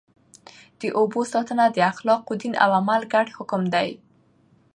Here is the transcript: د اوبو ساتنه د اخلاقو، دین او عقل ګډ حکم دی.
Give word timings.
د 0.79 0.81
اوبو 0.97 1.21
ساتنه 1.33 1.65
د 1.71 1.77
اخلاقو، 1.91 2.31
دین 2.41 2.53
او 2.63 2.69
عقل 2.79 3.01
ګډ 3.13 3.27
حکم 3.37 3.61
دی. 3.73 3.89